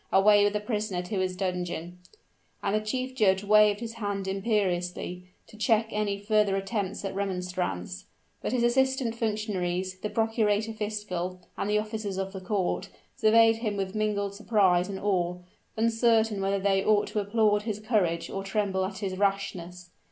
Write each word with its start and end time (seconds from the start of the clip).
Away 0.11 0.43
with 0.43 0.53
the 0.53 0.59
prisoner 0.59 1.03
to 1.03 1.19
his 1.19 1.35
dungeon." 1.35 1.99
And 2.63 2.73
the 2.73 2.81
chief 2.81 3.13
judge 3.15 3.43
waved 3.43 3.81
his 3.81 3.93
hand 4.01 4.27
imperiously, 4.27 5.25
to 5.45 5.57
check 5.57 5.89
any 5.91 6.17
further 6.17 6.55
attempts 6.55 7.05
at 7.05 7.13
remonstrance; 7.13 8.05
but 8.41 8.51
his 8.51 8.63
assistant 8.63 9.13
functionaries, 9.13 9.99
the 9.99 10.09
procurator 10.09 10.73
fiscal 10.73 11.39
and 11.55 11.69
the 11.69 11.77
officers 11.77 12.17
of 12.17 12.33
the 12.33 12.41
court, 12.41 12.89
surveyed 13.15 13.57
him 13.57 13.77
with 13.77 13.93
mingled 13.93 14.33
surprise 14.33 14.89
and 14.89 14.99
awe, 14.99 15.37
uncertain 15.77 16.41
whether 16.41 16.57
they 16.57 16.83
ought 16.83 17.05
to 17.09 17.19
applaud 17.19 17.61
his 17.61 17.79
courage 17.79 18.27
or 18.27 18.43
tremble 18.43 18.83
at 18.83 18.97
his 18.97 19.19
rashness. 19.19 19.91